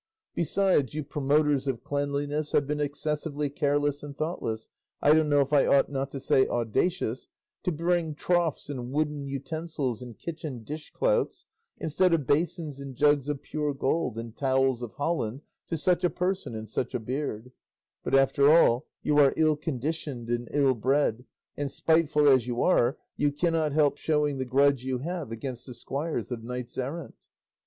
[0.33, 4.67] Besides, you promoters of cleanliness have been excessively careless and thoughtless,
[4.99, 7.27] I don't know if I ought not to say audacious,
[7.61, 11.45] to bring troughs and wooden utensils and kitchen dishclouts,
[11.77, 16.09] instead of basins and jugs of pure gold and towels of holland, to such a
[16.09, 17.51] person and such a beard;
[18.03, 21.25] but, after all, you are ill conditioned and ill bred,
[21.55, 25.75] and spiteful as you are, you cannot help showing the grudge you have against the
[25.75, 27.27] squires of knights errant."